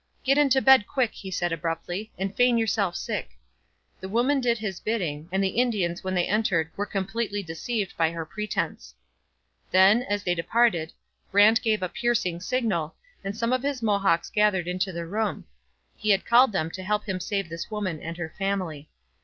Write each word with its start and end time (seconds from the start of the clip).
'Get 0.23 0.39
into 0.39 0.63
bed 0.63 0.87
quick,' 0.87 1.13
he 1.13 1.29
said 1.29 1.51
abruptly, 1.51 2.11
'and 2.17 2.35
feign 2.35 2.57
yourself 2.57 2.95
sick.' 2.95 3.37
The 3.99 4.09
woman 4.09 4.41
did 4.41 4.57
his 4.57 4.79
bidding, 4.79 5.29
and 5.31 5.43
the 5.43 5.49
Indians 5.59 6.03
when 6.03 6.15
they 6.15 6.25
entered 6.25 6.71
were 6.75 6.87
completely 6.87 7.43
deceived 7.43 7.95
by 7.97 8.09
her 8.09 8.25
pretence. 8.25 8.95
Then, 9.69 10.01
as 10.01 10.23
they 10.23 10.33
departed, 10.33 10.91
Brant 11.31 11.61
gave 11.61 11.83
a 11.83 11.87
piercing 11.87 12.39
signal, 12.41 12.95
and 13.23 13.37
some 13.37 13.53
of 13.53 13.61
his 13.61 13.83
Mohawks 13.83 14.31
gathered 14.31 14.67
into 14.67 14.91
the 14.91 15.05
room. 15.05 15.45
He 15.95 16.09
had 16.09 16.25
called 16.25 16.51
them 16.51 16.71
to 16.71 16.81
help 16.83 17.07
him 17.07 17.19
save 17.19 17.47
this 17.49 17.69
woman 17.69 18.01
and 18.01 18.17
her 18.17 18.33
family. 18.39 18.89